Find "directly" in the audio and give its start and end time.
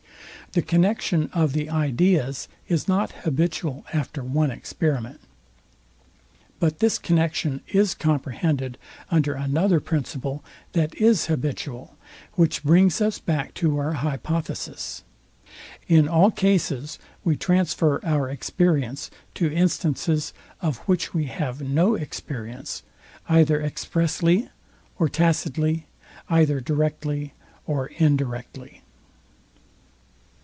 26.59-27.33